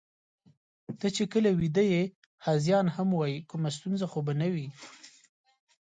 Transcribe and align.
ته 0.99 1.07
چې 1.15 1.23
کله 1.33 1.49
ویده 1.59 1.83
یې، 1.91 2.03
هذیان 2.47 2.85
هم 2.95 3.09
وایې، 3.17 3.45
کومه 3.49 3.69
ستونزه 3.77 4.05
خو 4.11 4.19
به 4.25 4.33
نه 4.41 4.47
وي؟ 4.53 4.67